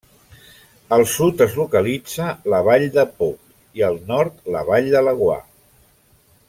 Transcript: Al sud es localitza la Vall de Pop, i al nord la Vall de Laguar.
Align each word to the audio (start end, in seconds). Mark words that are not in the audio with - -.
Al 0.95 1.03
sud 1.15 1.43
es 1.45 1.53
localitza 1.59 2.31
la 2.53 2.63
Vall 2.69 2.87
de 2.97 3.05
Pop, 3.21 3.55
i 3.81 3.87
al 3.91 4.01
nord 4.13 4.53
la 4.57 4.65
Vall 4.71 4.93
de 4.97 5.05
Laguar. 5.11 5.41